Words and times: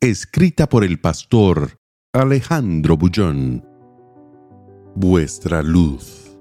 Escrita 0.00 0.68
por 0.68 0.84
el 0.84 1.00
pastor 1.00 1.80
Alejandro 2.12 2.96
Bullón. 2.96 3.66
Vuestra 4.94 5.60
luz. 5.60 6.38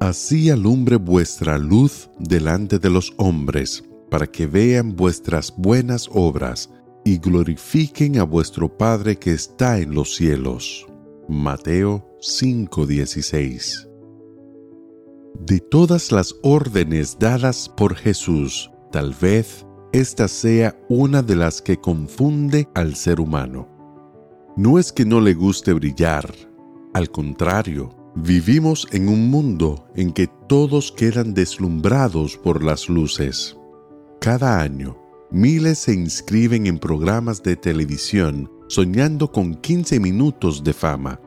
Así 0.00 0.48
alumbre 0.48 0.96
vuestra 0.96 1.58
luz 1.58 2.08
delante 2.18 2.78
de 2.78 2.88
los 2.88 3.12
hombres, 3.18 3.84
para 4.10 4.26
que 4.26 4.46
vean 4.46 4.96
vuestras 4.96 5.52
buenas 5.54 6.08
obras 6.14 6.70
y 7.04 7.18
glorifiquen 7.18 8.18
a 8.18 8.22
vuestro 8.22 8.74
Padre 8.74 9.16
que 9.16 9.32
está 9.32 9.78
en 9.78 9.94
los 9.94 10.16
cielos. 10.16 10.86
Mateo 11.28 12.08
5:16 12.22 13.86
De 15.38 15.60
todas 15.60 16.10
las 16.10 16.34
órdenes 16.42 17.18
dadas 17.18 17.68
por 17.68 17.96
Jesús, 17.96 18.70
tal 18.90 19.14
vez 19.20 19.66
esta 19.92 20.28
sea 20.28 20.78
una 20.88 21.22
de 21.22 21.36
las 21.36 21.60
que 21.60 21.78
confunde 21.78 22.68
al 22.74 22.94
ser 22.94 23.20
humano. 23.20 23.68
No 24.56 24.78
es 24.78 24.92
que 24.92 25.04
no 25.04 25.20
le 25.20 25.34
guste 25.34 25.72
brillar, 25.72 26.32
al 26.92 27.10
contrario, 27.10 27.94
vivimos 28.16 28.86
en 28.90 29.08
un 29.08 29.30
mundo 29.30 29.86
en 29.94 30.12
que 30.12 30.28
todos 30.48 30.90
quedan 30.90 31.34
deslumbrados 31.34 32.36
por 32.36 32.64
las 32.64 32.88
luces. 32.88 33.56
Cada 34.20 34.60
año, 34.60 34.96
miles 35.30 35.78
se 35.78 35.94
inscriben 35.94 36.66
en 36.66 36.78
programas 36.78 37.42
de 37.42 37.54
televisión 37.54 38.50
soñando 38.68 39.30
con 39.30 39.54
15 39.54 40.00
minutos 40.00 40.64
de 40.64 40.72
fama. 40.72 41.20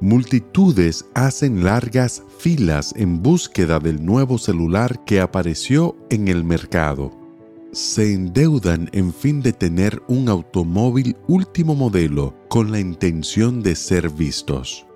Multitudes 0.00 1.04
hacen 1.14 1.64
largas 1.64 2.22
filas 2.38 2.94
en 2.96 3.22
búsqueda 3.22 3.78
del 3.78 4.04
nuevo 4.04 4.38
celular 4.38 5.04
que 5.04 5.20
apareció 5.20 5.96
en 6.10 6.28
el 6.28 6.44
mercado 6.44 7.23
se 7.74 8.12
endeudan 8.12 8.88
en 8.92 9.12
fin 9.12 9.42
de 9.42 9.52
tener 9.52 10.00
un 10.06 10.28
automóvil 10.28 11.16
último 11.26 11.74
modelo 11.74 12.34
con 12.48 12.70
la 12.70 12.78
intención 12.78 13.62
de 13.62 13.74
ser 13.74 14.08
vistos. 14.10 14.86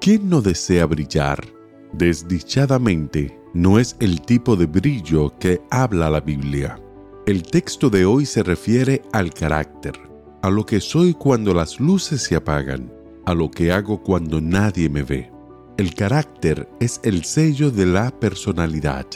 ¿Quién 0.00 0.28
no 0.28 0.40
desea 0.40 0.86
brillar? 0.86 1.44
Desdichadamente, 1.92 3.36
no 3.52 3.80
es 3.80 3.96
el 4.00 4.20
tipo 4.20 4.54
de 4.54 4.66
brillo 4.66 5.36
que 5.38 5.60
habla 5.70 6.08
la 6.08 6.20
Biblia. 6.20 6.80
El 7.26 7.42
texto 7.42 7.90
de 7.90 8.04
hoy 8.04 8.24
se 8.24 8.42
refiere 8.44 9.02
al 9.12 9.34
carácter, 9.34 9.94
a 10.42 10.50
lo 10.50 10.64
que 10.64 10.80
soy 10.80 11.14
cuando 11.14 11.52
las 11.52 11.80
luces 11.80 12.22
se 12.22 12.36
apagan, 12.36 12.92
a 13.26 13.34
lo 13.34 13.50
que 13.50 13.72
hago 13.72 14.02
cuando 14.02 14.40
nadie 14.40 14.88
me 14.88 15.02
ve. 15.02 15.32
El 15.76 15.94
carácter 15.94 16.68
es 16.78 17.00
el 17.02 17.24
sello 17.24 17.70
de 17.70 17.86
la 17.86 18.10
personalidad 18.10 19.06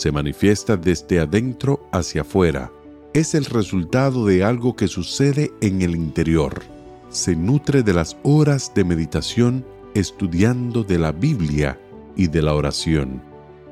se 0.00 0.12
manifiesta 0.12 0.78
desde 0.78 1.20
adentro 1.20 1.86
hacia 1.92 2.22
afuera. 2.22 2.72
Es 3.12 3.34
el 3.34 3.44
resultado 3.44 4.24
de 4.24 4.42
algo 4.42 4.74
que 4.74 4.88
sucede 4.88 5.52
en 5.60 5.82
el 5.82 5.94
interior. 5.94 6.62
Se 7.10 7.36
nutre 7.36 7.82
de 7.82 7.92
las 7.92 8.16
horas 8.22 8.72
de 8.74 8.82
meditación 8.82 9.62
estudiando 9.92 10.84
de 10.84 10.98
la 10.98 11.12
Biblia 11.12 11.78
y 12.16 12.28
de 12.28 12.40
la 12.40 12.54
oración. 12.54 13.22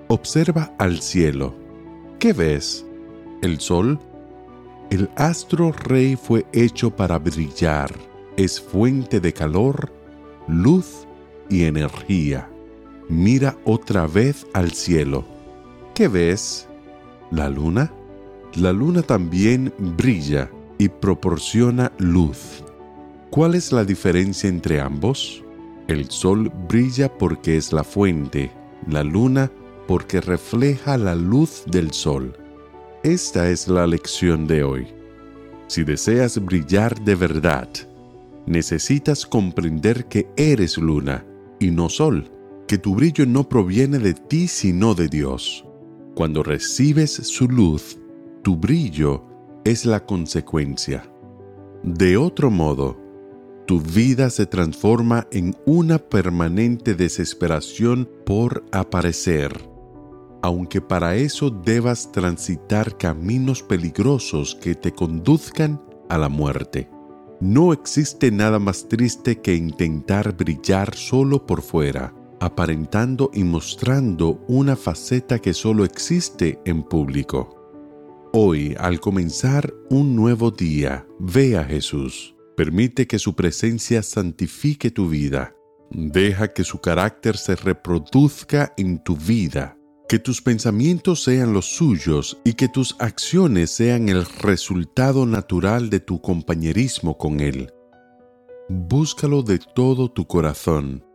Observa 0.09 0.75
al 0.77 1.01
cielo. 1.01 1.55
¿Qué 2.19 2.35
ves? 2.35 2.85
¿El 3.41 3.59
sol? 3.59 3.99
El 4.91 5.09
astro 5.17 5.73
rey 5.73 6.15
fue 6.15 6.45
hecho 6.53 6.95
para 6.95 7.19
brillar. 7.19 7.91
Es 8.37 8.61
fuente 8.61 9.21
de 9.21 9.33
calor, 9.33 9.91
luz 10.47 11.07
y 11.49 11.65
energía. 11.65 12.51
Mira 13.09 13.57
otra 13.65 14.07
vez 14.07 14.47
al 14.53 14.73
cielo 14.73 15.38
¿Qué 15.99 16.07
ves? 16.07 16.69
¿La 17.33 17.51
luna? 17.51 17.93
La 18.55 18.73
luna 18.73 19.03
también 19.03 19.75
brilla 19.97 20.49
y 20.79 20.89
proporciona 20.89 21.91
luz. 21.99 22.63
¿Cuál 23.31 23.57
es 23.57 23.73
la 23.73 23.85
diferencia 23.85 24.49
entre 24.49 24.81
ambos? 24.81 25.43
El 25.89 26.09
sol 26.09 26.53
brilla 26.69 27.13
porque 27.19 27.57
es 27.57 27.73
la 27.73 27.83
fuente, 27.83 28.53
la 28.87 29.03
luna 29.03 29.51
porque 29.89 30.21
refleja 30.21 30.97
la 30.97 31.17
luz 31.17 31.65
del 31.67 31.91
sol. 31.91 32.33
Esta 33.03 33.51
es 33.51 33.67
la 33.67 33.85
lección 33.85 34.47
de 34.47 34.63
hoy. 34.63 34.87
Si 35.67 35.83
deseas 35.83 36.39
brillar 36.39 36.95
de 37.01 37.17
verdad, 37.17 37.69
necesitas 38.47 39.27
comprender 39.27 40.05
que 40.05 40.29
eres 40.37 40.79
luna 40.79 41.27
y 41.59 41.73
no 41.73 41.89
sol, 41.89 42.31
que 42.69 42.79
tu 42.79 42.95
brillo 42.95 43.27
no 43.27 43.49
proviene 43.49 43.99
de 43.99 44.15
ti 44.15 44.47
sino 44.47 44.95
de 44.95 45.09
Dios. 45.09 45.65
Cuando 46.19 46.43
recibes 46.43 47.13
su 47.13 47.47
luz, 47.47 47.97
tu 48.43 48.57
brillo 48.57 49.23
es 49.65 49.87
la 49.87 50.05
consecuencia. 50.05 51.09
De 51.85 52.17
otro 52.17 52.51
modo, 52.51 52.99
tu 53.69 53.81
vida 53.81 54.29
se 54.29 54.45
transforma 54.45 55.29
en 55.31 55.55
una 55.65 55.99
permanente 55.99 56.97
desesperación 56.97 58.11
por 58.27 58.65
aparecer, 58.73 59.71
aunque 60.43 60.81
para 60.81 61.15
eso 61.15 61.51
debas 61.51 62.11
transitar 62.11 62.99
caminos 62.99 63.63
peligrosos 63.63 64.57
que 64.57 64.75
te 64.75 64.91
conduzcan 64.91 65.81
a 66.09 66.19
la 66.19 66.29
muerte. 66.29 66.91
No 67.39 67.73
existe 67.73 68.33
nada 68.33 68.59
más 68.59 68.89
triste 68.89 69.41
que 69.41 69.55
intentar 69.55 70.37
brillar 70.37 70.97
solo 70.97 71.47
por 71.47 71.63
fuera 71.63 72.13
aparentando 72.41 73.31
y 73.33 73.45
mostrando 73.45 74.45
una 74.49 74.77
faceta 74.77 75.39
que 75.39 75.55
solo 75.55 75.85
existe 75.85 76.61
en 76.65 76.83
público. 76.83 77.55
Hoy, 78.33 78.75
al 78.79 79.01
comenzar 79.01 79.73
un 79.91 80.15
nuevo 80.15 80.51
día, 80.51 81.07
ve 81.19 81.57
a 81.57 81.65
Jesús. 81.65 82.35
Permite 82.57 83.07
que 83.07 83.19
su 83.19 83.35
presencia 83.35 84.03
santifique 84.03 84.91
tu 84.91 85.09
vida. 85.09 85.55
Deja 85.91 86.53
que 86.53 86.65
su 86.65 86.81
carácter 86.81 87.37
se 87.37 87.57
reproduzca 87.57 88.75
en 88.77 89.03
tu 89.03 89.17
vida. 89.17 89.79
Que 90.09 90.19
tus 90.19 90.43
pensamientos 90.43 91.23
sean 91.23 91.53
los 91.53 91.67
suyos 91.67 92.39
y 92.45 92.55
que 92.55 92.69
tus 92.69 92.97
acciones 92.99 93.71
sean 93.71 94.09
el 94.09 94.25
resultado 94.25 95.25
natural 95.27 95.91
de 95.91 96.01
tu 96.01 96.21
compañerismo 96.21 97.17
con 97.17 97.41
Él. 97.41 97.73
Búscalo 98.69 99.43
de 99.43 99.59
todo 99.59 100.11
tu 100.11 100.27
corazón 100.27 101.08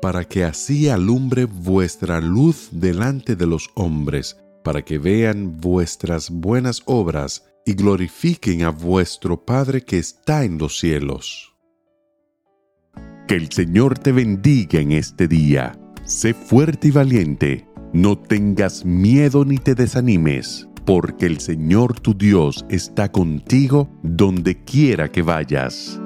para 0.00 0.24
que 0.24 0.44
así 0.44 0.88
alumbre 0.88 1.44
vuestra 1.46 2.20
luz 2.20 2.68
delante 2.72 3.36
de 3.36 3.46
los 3.46 3.70
hombres, 3.74 4.36
para 4.62 4.82
que 4.82 4.98
vean 4.98 5.60
vuestras 5.60 6.30
buenas 6.30 6.82
obras 6.86 7.44
y 7.64 7.74
glorifiquen 7.74 8.62
a 8.62 8.70
vuestro 8.70 9.44
Padre 9.44 9.82
que 9.82 9.98
está 9.98 10.44
en 10.44 10.58
los 10.58 10.78
cielos. 10.78 11.54
Que 13.26 13.34
el 13.34 13.50
Señor 13.50 13.98
te 13.98 14.12
bendiga 14.12 14.78
en 14.78 14.92
este 14.92 15.26
día. 15.26 15.76
Sé 16.04 16.32
fuerte 16.32 16.88
y 16.88 16.90
valiente. 16.92 17.66
No 17.92 18.16
tengas 18.16 18.84
miedo 18.84 19.44
ni 19.44 19.58
te 19.58 19.74
desanimes, 19.74 20.68
porque 20.84 21.26
el 21.26 21.40
Señor 21.40 21.98
tu 21.98 22.16
Dios 22.16 22.64
está 22.68 23.10
contigo 23.10 23.90
donde 24.04 24.62
quiera 24.62 25.10
que 25.10 25.22
vayas. 25.22 26.00